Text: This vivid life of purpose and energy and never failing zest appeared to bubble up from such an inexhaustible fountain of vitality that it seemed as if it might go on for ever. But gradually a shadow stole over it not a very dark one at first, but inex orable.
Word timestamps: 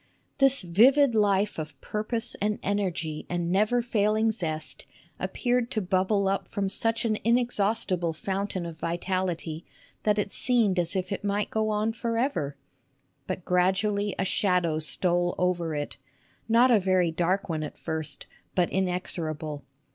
This 0.39 0.63
vivid 0.63 1.13
life 1.13 1.59
of 1.59 1.79
purpose 1.79 2.35
and 2.41 2.57
energy 2.63 3.27
and 3.29 3.51
never 3.51 3.83
failing 3.83 4.31
zest 4.31 4.87
appeared 5.19 5.69
to 5.69 5.79
bubble 5.79 6.27
up 6.27 6.47
from 6.47 6.69
such 6.69 7.05
an 7.05 7.17
inexhaustible 7.23 8.11
fountain 8.11 8.65
of 8.65 8.79
vitality 8.79 9.63
that 10.01 10.17
it 10.17 10.31
seemed 10.31 10.79
as 10.79 10.95
if 10.95 11.11
it 11.11 11.23
might 11.23 11.51
go 11.51 11.69
on 11.69 11.93
for 11.93 12.17
ever. 12.17 12.57
But 13.27 13.45
gradually 13.45 14.15
a 14.17 14.25
shadow 14.25 14.79
stole 14.79 15.35
over 15.37 15.75
it 15.75 15.97
not 16.49 16.71
a 16.71 16.79
very 16.79 17.11
dark 17.11 17.47
one 17.47 17.61
at 17.61 17.77
first, 17.77 18.25
but 18.55 18.71
inex 18.71 19.03
orable. 19.21 19.61